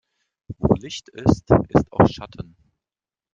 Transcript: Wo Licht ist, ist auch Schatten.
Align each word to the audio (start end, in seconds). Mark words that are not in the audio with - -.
Wo 0.57 0.73
Licht 0.73 1.09
ist, 1.09 1.51
ist 1.51 1.91
auch 1.91 2.07
Schatten. 2.07 2.57